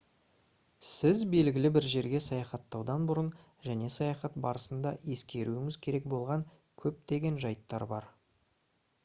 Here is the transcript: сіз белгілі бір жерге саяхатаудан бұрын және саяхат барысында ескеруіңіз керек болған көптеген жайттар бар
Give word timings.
сіз 0.91 1.19
белгілі 1.33 1.69
бір 1.75 1.85
жерге 1.95 2.21
саяхатаудан 2.27 3.05
бұрын 3.11 3.29
және 3.67 3.91
саяхат 3.97 4.41
барысында 4.47 4.95
ескеруіңіз 5.17 5.79
керек 5.85 6.11
болған 6.17 6.49
көптеген 6.87 7.41
жайттар 7.47 7.87
бар 7.95 8.11